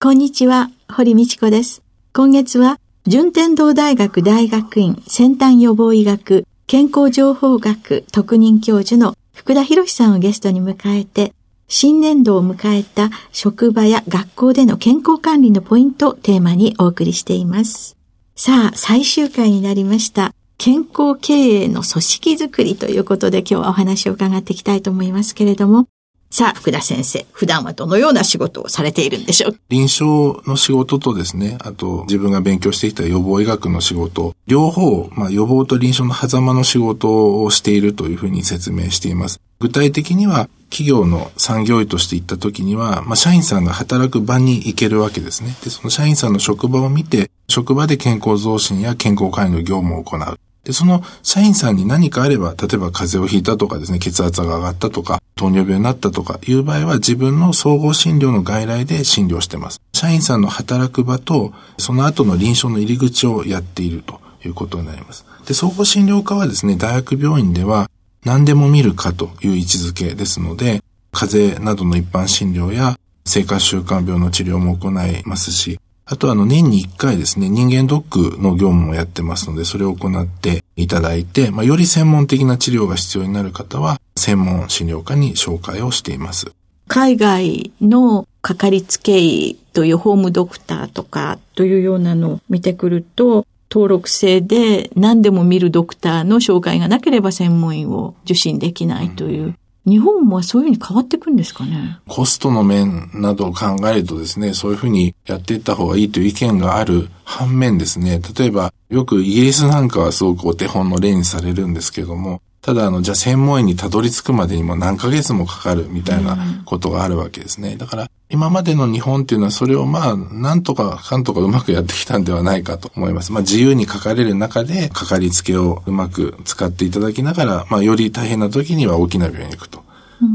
[0.00, 1.82] こんにちは、堀道子です。
[2.12, 11.32] 今月は、順天堂大学大学院先端予防医学健康情報学特任教授の福田博さんをゲストに迎えて、
[11.72, 17.96] 新年度を迎えた職場や学校での健康管理のポイントをテーマにお送りしています。
[18.34, 20.34] さあ、最終回になりました。
[20.58, 25.86] 健康経営の組織づくりということで今日はお話を伺っていきたいと思いますけれども、
[26.32, 29.58] さあ、福田先生、普段はどのような仕事をされているんでしょう？
[29.68, 39.40] 臨床の仕事とですね、あと自分が勉強してきた予防医学の仕事、両方、まあ、予防と臨床の狭間の仕事をしているというふうに説明しています。
[39.58, 45.56] 具体的には、企業の産業医として行った時には、まあ、社員さんが働く場に行けるわけですね。
[45.64, 50.38] で、その社員さんの職場を見て、職場で健康増進や健康管理の業務を行う。
[50.62, 59.80] で、その社員さんに何かあれば、例えば風邪をひいたとかですね、血圧が上がったとか、糖尿病になったとかいう場合は自分の総合診療の外来で診療してます。
[59.94, 65.24] 社員さんの働く場と、その後の臨床の入り口をやっているということになります。
[65.46, 67.90] で、総合診療科はですね、大学病院では
[68.24, 86.52] 何でも見るかという位置づけですので、風邪などの一般診療や生活習慣病の治療も行いますし、あとあの年に1回ですね、人間ドックの業務もやってますので、それを行っていただいて、まあ、より専門的な治療が必要になる方は、専門診療科に紹介をしています。
[86.88, 99.54] 海外のかかりつけ医というホームドクターとかというようなのを見てくると、登録制で何でも見るドクターの紹介がなければ専門医を受診できないという、
[99.86, 101.98] 日本もそういうふうに変わっていくんですかね？
[102.06, 117.76] コストの面などを考えるとですね、そういうふうにやっていった方がいいという意見がある反面ですね、例えばよくイギリスなんかはすごくお手本の例にされるんですけども、ただ、あの、じゃあ専門医にたどり着くまでにも何ヶ月もかかるみたいなことがあるわけですね。
[117.76, 123.32] だから、今までの日本っていうのはそれをまあ、なんとかかんとかうまくやってきたんではないかと思います。
[123.32, 129.82] まあ、自由に書かれる中で、かかりつけをうまく使っていただきながら、まあ、より大変な時には大きな病院に行くと。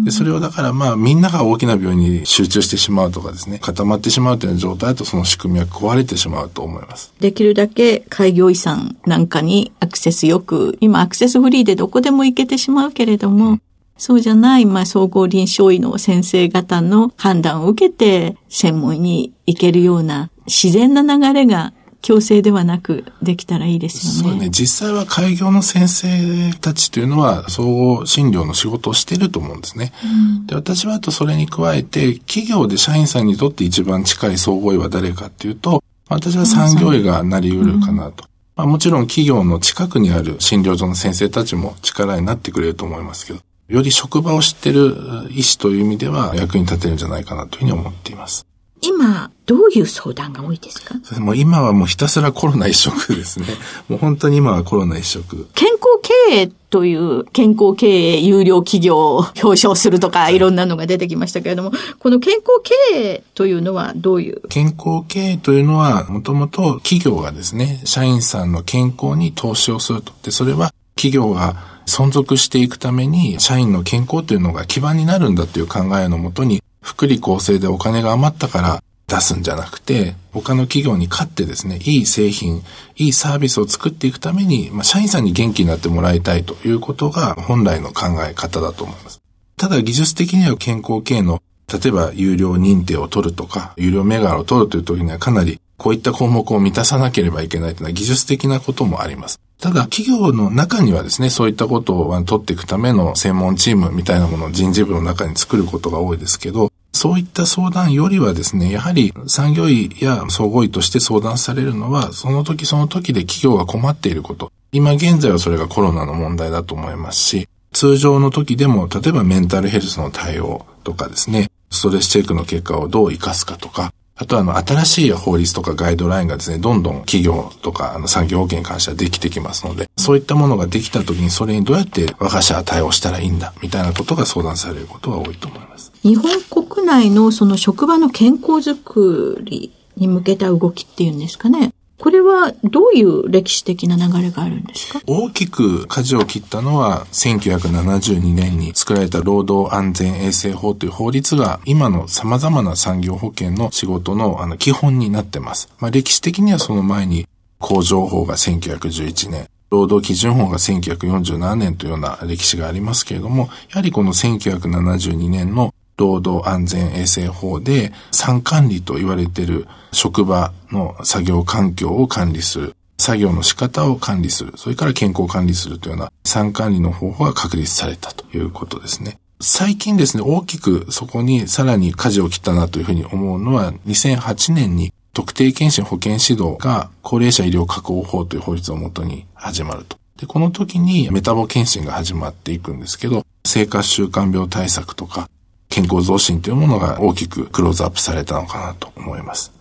[0.04, 7.14] でそれをだからまあみんなが大きな病院に集中してしまうとかですね、固まってしまうという状態だとその仕組みは壊れてしまうと思います。
[7.20, 13.62] できるだけ開業遺産なんかにアクセスよく、今アクセスフリーでどこでも行けてしまうけれども、うん、
[13.98, 21.74] そうじゃない、まあ、総合臨床医の先生方の判断を受けて、専門医に行けるような自然な流れが
[22.06, 24.30] 強制ではなくできたらいいですよね。
[24.30, 24.50] そうね。
[24.52, 29.92] 実際は開業の先生たちというのは総合診療の仕事をしていると思うんですね。
[30.04, 38.26] うん、で私はあとそれに加えて企業で社員さんにとって一番近い総合医は誰かっていうと私は産業医がなり得るかなと。
[38.56, 44.96] まあ、もちろん企業の近くにある診療所の先生たちも力になってくれると思いますけど、より職場を知ってる
[45.32, 48.46] 医師という意味では役に立てるんじゃないかなというふうに思っています。
[48.86, 50.96] 今、どういう相談が多いですか？
[51.20, 53.48] もう今はもうひたすらコロナ一色ですね。
[53.90, 55.48] もう本当に今はコロナ一色。
[55.54, 55.82] 健康
[56.30, 62.46] 経営という健康経営有料企業を表彰するとかいろんなのが出てきましたけれども、この健康
[62.92, 64.42] 経営というのはどういう？
[64.50, 70.12] 健康経営というのはもともと企業がですね、社員さんの健康に投資をすると。
[70.24, 71.56] で、それは企業が
[71.86, 82.64] 存続していくために社員の健康というのが基盤になるんだという考えのもとに福利厚生でお金が余ったから出すんじゃなくて、他の企業に勝ってですね、いい製品、
[82.96, 89.20] いいサービスを作っていくために、まあ、社員さんに元気になってもらいたいということが本来の考え方だと思います。
[89.58, 91.42] ただ技術的には健康系の、
[91.72, 99.40] 例えば有料認定を取るとか、有料銘柄を取るという時にはかなりこういった項目を満たさなければいけないというのは技術的なこともあります。
[99.60, 114.50] ただ、企業の中にはですね、そういったことを取っていくための専門チームみたいなものを人事部の中に作ることが多いですけど、そういった相談よりはですね、やはり産業医や総合医として相談されるのは、その時その時で企業が困っていること。
[114.72, 135.92] 今現在はそれがコロナの問題だと思いますし、通常の時でも、例えばメンタルヘルスの対応とかですね、ストレスチェックの結果をどう活かすかとか、あとあの、新しい法律とかガイドラインがですね、どんどん企業とかあの産業保険に関してはできてきますので、そういったものができた時にそれにどうやって我が社は対応したらいいんだ、みたいなことが相談されることが多いと思います。
[136.06, 141.74] 日本国内のその職場の健康づくりに向けた動きっていうんですかね。
[141.98, 145.02] これはどういう歴史的な流れがあるんですか？
[145.08, 155.70] 大きく舵を切ったのは1972年に作られた労働安全衛生法という法律が今の様々な産業保険の仕事のあの基本になってます。
[155.80, 179.20] まあ、歴史的にはその前に工場法が1911年、労働基準法が1947年というような歴史がありますけれども、やはりこの1972年の労働安全衛生法で、産管理と言われている職場の作業環境を管理する、作業の仕方を管理する、それから健康管理するというような産管理の方法が確立されたということですね。
[179.42, 189.98] 最近ですね、大きくそこにさらに舵を切ったなというふうに思うのは、2008年に特定健診保健指導が高齢者医療確保法という法律をもとに始まると。
[190.18, 195.30] で、この時にメタボ検診が始まっていくんですけど、生活習慣病対策とか、
[195.76, 199.52] 健康増進というものが大きくクローズアップされたのかなと思います。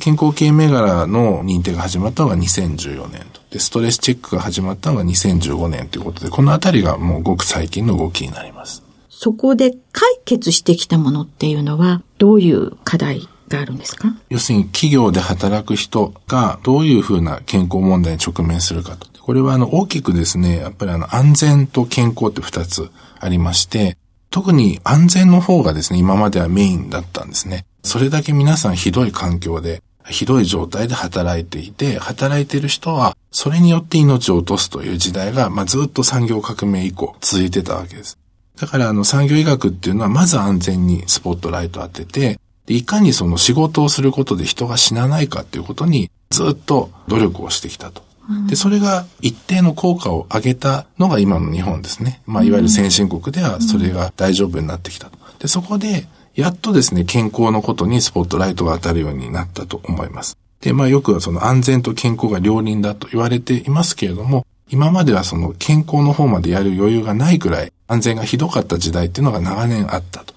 [0.00, 3.40] 健康系銘柄の認定が始まったのが2014年と。
[3.48, 8.82] で、ストレスチェックが始まったのが2015年ということで、このあたりがもうごく最近の動きになります。
[9.08, 14.16] そこで解決してきたものっていうのは、どういう課題があるんですか？
[14.30, 19.06] 要するに企業で働く人がどういうふうな健康問題に直面するかと。
[19.22, 23.96] これはあの大きくですね、やっぱりあの安全と健康って二つありまして、
[24.32, 27.66] 特に安全の方がですね、今まではメインだったんですね。
[27.84, 38.18] それだけ皆さんひどい環境で、ひどい状態で働いていて、働いている人は、それによって命を落とすという時代が、まあ、ずっと産業革命以降続いてたわけです。
[38.58, 48.02] だからあの産業医学っていうのはまず安全にスポットライト当てて、いかにその仕事をすることで人が死なないかっていうことにずっと努力をしてきたと。
[48.48, 52.22] で、それが一定の効果を上げたのが今の日本ですね。
[52.26, 55.18] まあ、いわゆる先進国ではそれが大丈夫になってきたと。
[55.38, 60.38] で、そこで、やっとですね、健康のことにスポットライトが当たるようになったと思います。
[60.60, 70.32] で、まあよくはその安全と健康が両輪だと言われていますけれども、今まではその健康の方までやる余裕がないくらい安全がひどかった時代っていうのが長年あったと。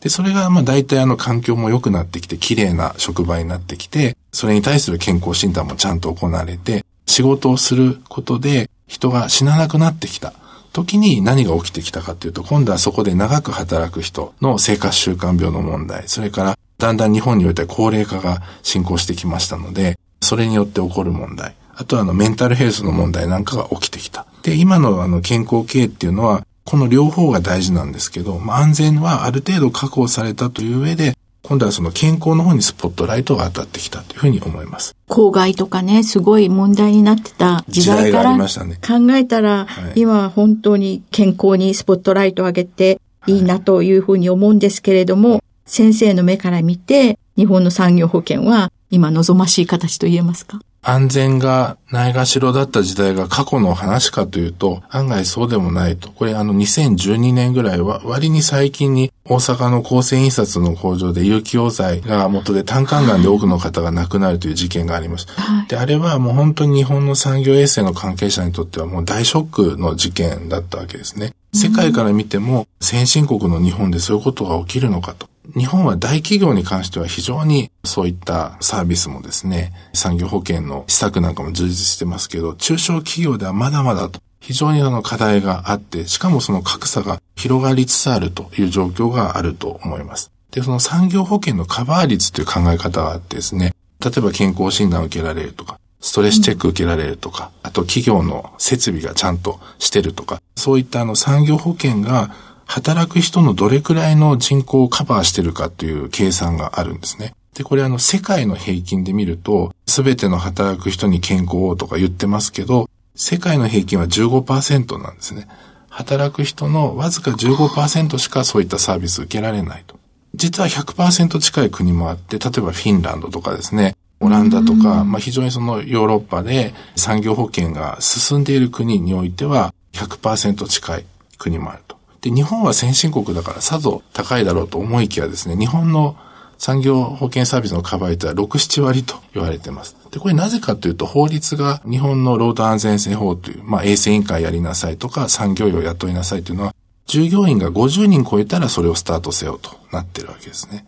[0.00, 10.34] で、それがまあ大体あの環境も良くなってきて、綺麗な職場になってきて、それに対する健康診断もちゃんと行われて、仕事をすることで人が死ななくなってきた。
[10.72, 24.26] 時に何が起きてきたかというと、今度はそこで長く働く人の生活習慣病の問題、それからだんだん日本においては高齢化が進行してきましたので、それによって起こる問題、あとはあのメンタルヘルスの問題なんかが起きてきた。
[24.42, 31.16] で、今のあの健康経営っていうのは、この両方が大事なんですけど、まあ、安全はある程度確保されたという上で、
[31.48, 34.96] 今度はその健康の方にスポットライトが当たってきたというふうに思います。
[35.06, 50.60] 公害とかね、すごい問題になってた時代から考えたら、はい、今は本当に健康にスポットライトを上げていいなというふうに思うんですけれども、はい、先生の目から見て、日本の産業保険は今望ましい形と言えますか？
[50.88, 56.12] 安全がないがしろだった時代が過去の話かというと、案外そうでもないと。
[56.12, 65.32] これあの2012年ぐらいは割に最近に大阪の構成印刷の工場で有機溶剤が元で単管がんで多くの方が亡くなるという事件がありました。
[65.42, 71.32] はい、で、あれはもう本当に日本の産業衛生の関係者にとってはもう大ショックの事件だったわけですね。
[71.52, 75.26] 世界から見ても先進国の日本でそういうことが起きるのかと。
[75.54, 90.30] 日本は大企業に関しては非常にそういったサービスもですね、産業保険の施策なんかも充実してますけど、中小企業ではまだまだと非常にあの課題があって、しかもその格差が広がりつつあるという状況があると思います。
[90.50, 102.34] で、その産業保険のカバー率という考え方があってですね、例えば健康診断を受けられるとか、ストレスチェック受けられるとか、あと企業の設備がちゃんとしてるとか、そういったあの産業保険が
[102.66, 107.32] 働く人のどれくらいの人口をカバーしてるかという計算があるんですね。
[107.54, 115.48] で、これあの世界の平均で見ると、すべての働く人に健康をとか言ってますけど、世界の平均は15%なんですね。
[115.88, 119.96] 働く人のわずか15%しかそういったサービス受けられないと。
[120.34, 131.04] 実は100%近い国もあって、例えばフィンランドとかですね、オランダとか、まあ、非常にそのヨーロッパで産業保険が進んでいる国においては100%近い
[131.38, 131.95] 国もあると。
[132.26, 136.16] で、日本は先進国だからさぞ高いだろうと思いきやですね、日本の
[136.58, 139.96] 産業保険サービスのカバー率は6、7割と言われています。
[140.10, 146.74] で、これなぜかというと、法律が日本の労働安全性法という、まあ、衛生委員会やりなさいとか、産業医を雇いなさいというのは、
[147.06, 150.84] 従業員が50人超えたらそれをスタートせよとなってるわけですね。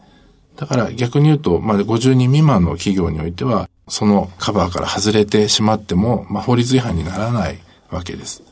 [0.57, 7.59] だから逆に言うと、まあ、50人未満の企業においては、そのカバーから外れてしまっても、まあ、法律違反にならない
[7.91, 8.43] わけです。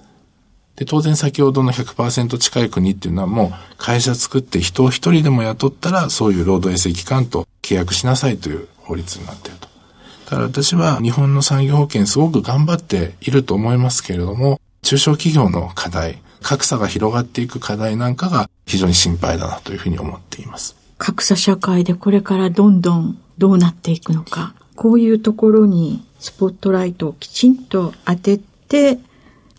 [0.76, 9.68] で、当然先ほどの100%近い国っていうのはもう会社作って人を一人でも雇ったらそういう労働衛生機関と契約しなさいという法律になっていると。
[10.26, 20.76] だから私は日本の産業保険すごく頑張っていると思いますけれども、中小企業の課題、格差が広がっていく課題なんかが非常に心配だなというふうに思っています。
[20.98, 28.98] 格差社会でこれからどんどんどうなっていくのか、こういうところにスポットライトをきちんと当てて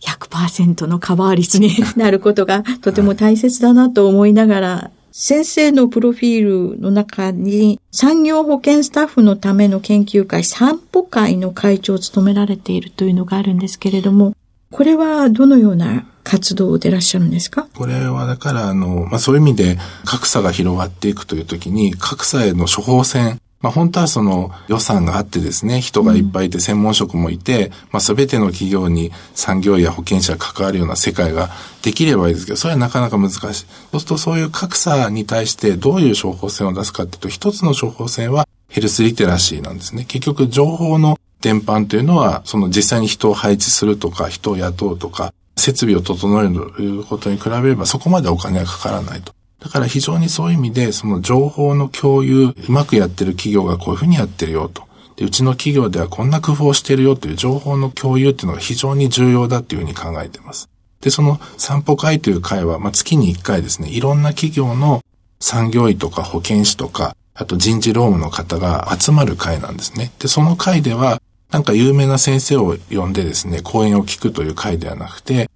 [0.01, 14.35] 100%のカバー率になることがとても大切だなと思いながら、先生のプロフィールの中に産業保険スタッフのための研究会散歩会の会長を務められているというのがあるんですけれども、
[14.69, 17.67] これはどのような活動でいらっしゃるんですか？
[17.73, 31.49] これはだからあの、まあ、そういう意味で格差が広がっていくというときに格差への処方箋まあ本当はその予算があってですね、人がいっぱいいて専門職もいて、まあ全ての企業に産業や保険者が関わるような世界が
[31.81, 33.41] できればいいですけど、それはなかなか難しい。
[33.41, 33.55] そう
[33.99, 40.05] するとそういう格差に対してどういう処方箋を出すかっていうと、一つの処方箋はヘルスリテラシーなんですね。
[40.05, 49.33] 結局情報の伝播というのは、その実際に人を配置するとか、人を雇うとか、設備を整えるということに比べればそこまでお金がかからないと。
[49.67, 54.83] だから非常にそういう意味で、その情報の共有、うまくやってる企業がこういうふうにやってるよと。
[55.17, 60.69] で、うちの企業ではこんな工夫をしてるよという情報の共有っていうのが非常に重要だっていうふうに考えてます。
[61.01, 65.01] で、その散歩会という会は、まあ、月に1回ですね、いろんな企業の
[65.41, 70.13] 産業医とか保健師とか、あと人事労務の方が集まる会なんですね。
[70.19, 71.21] で、その会では、
[71.51, 75.49] なんか有名な先生を呼んでですね、講演を聞くという会ではなくて、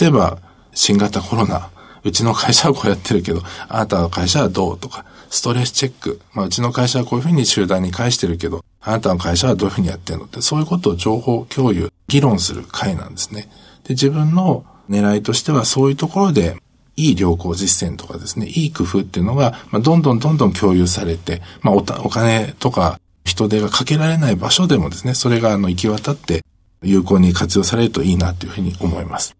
[0.00, 0.38] 例えば、
[0.72, 1.68] 新型コロナ
[2.04, 6.20] うちの会社はこうやってるけど、あなたの会社はどうとか、ストレスチェック。
[6.32, 13.48] まあ、うちの会社はこういうふうに集団に返してるけど、あなたの会社はどういうふうにやってるのって、そういうことを情報共有、議論する会なんですね。
[13.84, 16.56] で、自分の狙いとしてはそういうところで、
[16.96, 26.42] いい良好実践とかですね、いい工夫っていうのが、まあ、どんどんどんどん共有されて、まあお、お金とか人手がかけられない場所でもですね、それがあの行き渡って
[26.82, 29.37] 有効に活用されるといいなというふうに思います。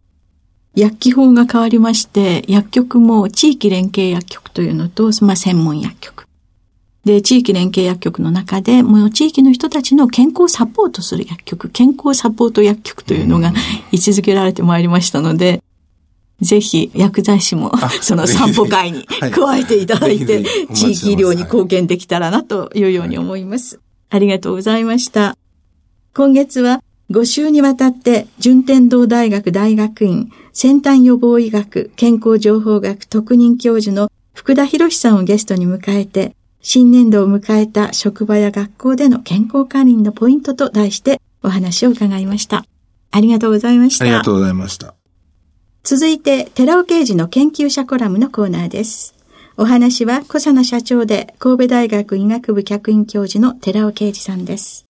[0.79, 6.27] 薬機法が変わりまして、薬局も地域連携薬局というのと、まあ、専門薬局。
[7.05, 13.53] で、地域連携薬局の中で、もう地域の人たちの健康をサポートする薬局、健康サポート薬局というのが
[13.91, 15.63] 位置づけられてまいりましたので、
[16.41, 23.81] ぜひ薬剤師も その散歩会に加えていただいて、地域医療に貢献できたらなというように思います。
[24.11, 25.37] ありがとうございました。
[26.15, 42.65] 今月は5週にわたって順天堂大学大学院先端予防医学健康情報学特任教授の福田博さんをゲストに迎えて新年度を迎えた職場や学校での健康管理のポイントと題してお話を伺いました。
[43.11, 44.05] ありがとうございました。
[44.05, 44.95] ありがとうございました。
[45.85, 49.15] 続いて、寺尾刑事の研究者コラムのコーナーです。
[49.57, 54.88] お話は小佐野社長で神戸大学医学部客員教授の寺尾啓二さんです。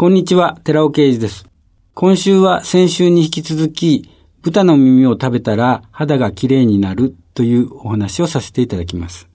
[0.00, 1.44] こんにちは、寺尾啓二です。
[1.92, 4.08] 今週は先週に引き続き、
[4.40, 9.28] 豚の耳を食べたら肌が綺麗になるというお話をさせていただきます。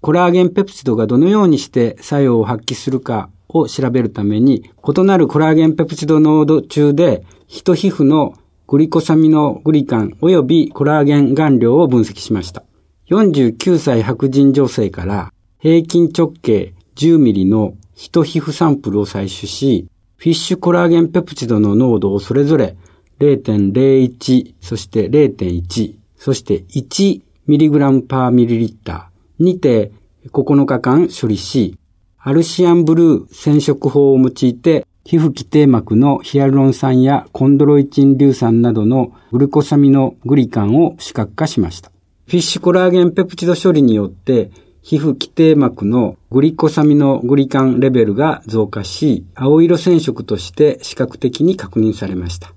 [0.00, 8.34] コラーゲンペプチドがどのようにして作用を発揮するかを調べるために、異なるコラーゲンペプチド濃度中で、人皮膚の
[8.66, 12.64] グリコサミノグリカン及びコラーゲン含量を分析しました。
[13.08, 19.86] 49歳白人女性から平均直径10ミリの人皮膚サンプルを採取し、
[20.18, 22.76] フィッシュコラーゲンペプチドの濃度をそれぞれ
[23.20, 29.92] 0.01、そして0.1、そして 1mg パーミリリッターにて
[30.32, 31.78] 9日間処理し、
[32.18, 41.92] アルシアンブルー染色法を用いて皮膚規定膜のヒアルロン酸やコンドロイチン硫酸などのグルコサミノグリカンを視覚化しました。
[42.26, 44.50] フィッシュコラーゲンペプチド処理によって
[44.88, 52.54] 皮膚規定膜のグリコサミノグリカンレベルが増加し、青色染色として視覚的に確認されました。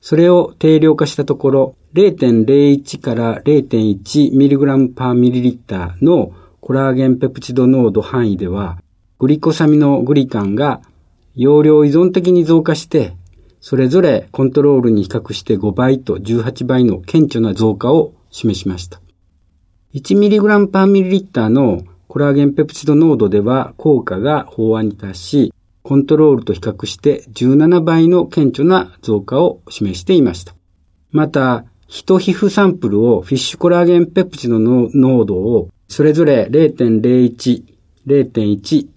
[0.00, 8.78] それを定量化したところ、0.01から 0.1mg パーミリリッターのコラーゲンペプチド濃度範囲では、
[9.18, 10.80] グリコサミノグリカンが
[11.34, 13.16] 容量依存的に増加して、
[13.60, 19.00] それぞれコントロールに比較して5倍と18倍の顕著な増加を示しました。
[19.94, 30.56] 1mg パーミリリッターのコラーゲンペプチド濃度では効果が飽和に達し、コントロールと比較して17倍の顕著な増加を示していました。
[31.12, 37.62] また、人皮膚サンプルをフィッシュコラーゲンペプチドの濃度をそれぞれ0.01、
[38.04, 38.88] 0.1、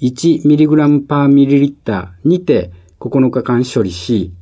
[0.00, 4.32] 1mg パーミリリッターにて9日間処理し、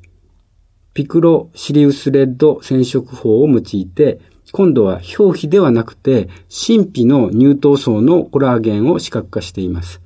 [0.93, 4.21] ピクロシリウスレッド染色法を用いて、
[4.53, 10.01] 今度は表皮ではなくて、神秘の乳頭層のコラーゲンを視覚化しています。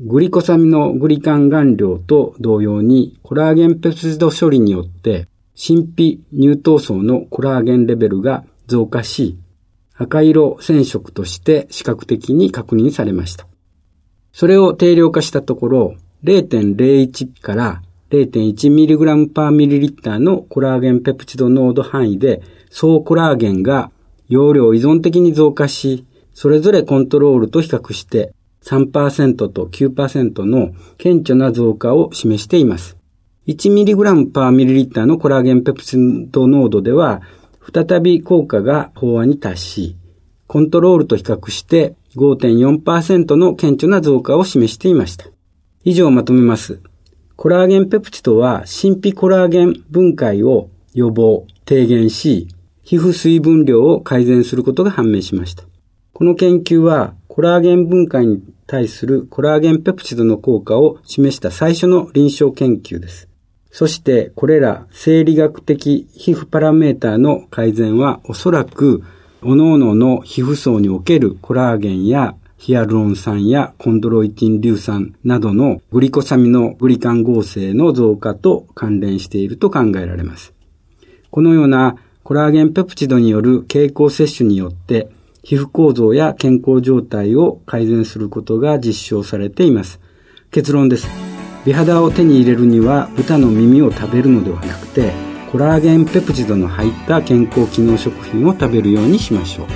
[0.00, 9.38] グリコサミノグリカン顔料と同様に、コラーゲンペプチド処理によって、神秘乳頭層のコラーゲンレベルが増加し、
[9.96, 13.48] 赤色染色として視覚的に確認されました。
[14.32, 23.90] それを定量化したところ、0.01から 0.1mg パーミリリッターのコラーゲンペプチド濃度範囲で総コラーゲンが
[24.28, 28.32] 容量依存的に増加し、それぞれコントロールと比較して
[28.62, 32.96] 3%と9%の顕著な増加を示しています。
[33.46, 35.96] 1mg パーミリリッターのコラーゲンペプチ
[36.30, 37.22] ド濃度では、
[37.72, 39.96] 再び効果が飽和に達し、
[40.46, 45.26] コントロールと比較して5.4%の顕著な増加を示していました。
[45.84, 46.80] 以上をまとめます。
[47.36, 52.48] コラーゲンペプチドは神秘コラーゲン分解を予防、低減し、
[52.88, 55.64] 皮膚水分量を改善することが判明しました。
[56.14, 63.28] この研究はコラーゲン分解に対するコラーゲンペプチドの効果を示した最初の臨床研究です。
[63.70, 69.04] そしてこれら生理学的皮膚パラメーターの改善はおそらく
[69.42, 80.54] 各々の皮膚層におけるコラーゲンやヒアルロン酸やコンドロイティン硫酸などのグリコサミノグリカン合成の増加と関連していると考えられます。
[81.30, 85.08] このようなコラーゲンペプチドによる経口摂取によって
[85.42, 90.00] 皮膚構造や健康状態を改善することが実証されています。
[90.50, 91.08] 結論です。
[91.64, 95.12] 美肌を手に入れるには豚の耳を食べるのではなくて
[95.50, 99.66] コラーゲンペプチドの入った健康機能食品を食べるようにしましょう。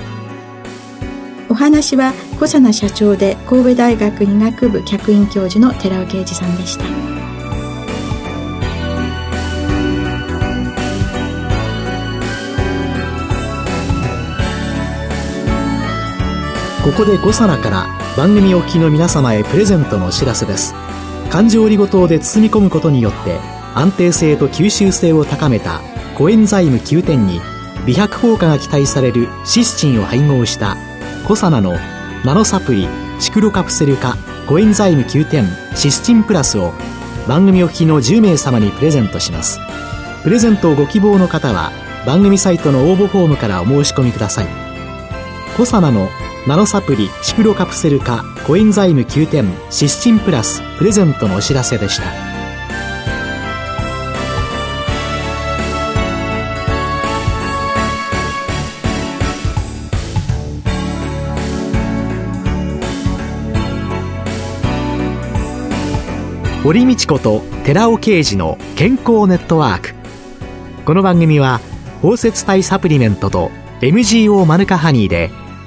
[1.49, 7.22] お話は小佐奈社長で神戸大学医学部客員教授の寺尾啓二さんでした
[16.85, 20.75] ここで小佐奈から番組お聞きの皆様へプレゼントのお知らせです。
[21.31, 23.39] 環状オリゴ糖で包み込むことによって
[23.73, 25.81] 安定性と吸収性を高めた
[26.19, 27.41] コエンザイム9点に
[27.87, 30.77] 美白効果が期待されるシスチンを配合した
[31.25, 31.77] コサナの
[32.25, 32.89] ナノサプリ
[33.21, 34.17] シクロカプセル化
[34.49, 36.73] コエンザイム9点シスチンプラスを
[37.29, 39.61] 番組お聞きの10名様にプレゼントします。
[40.25, 41.71] プレゼントをご希望の方は
[42.05, 44.62] 番組サイトの応募フォームからお申し込みください。
[45.57, 46.09] コサナの
[46.47, 52.05] ナノサプリシクロカプセル化コエンザイム9点シスチンプラスプレゼントのお知らせでした。
[66.65, 69.95] 堀道子と寺尾啓二の健康ネットワーク。
[70.87, 71.61] この番組は
[72.01, 73.51] 包摂体サプリメントと
[73.83, 75.31] MGO マヌカハニーで